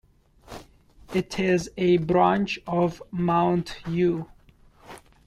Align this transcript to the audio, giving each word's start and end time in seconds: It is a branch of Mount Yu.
It 1.13 1.39
is 1.39 1.69
a 1.77 1.97
branch 1.97 2.57
of 2.65 3.03
Mount 3.11 3.77
Yu. 3.87 4.27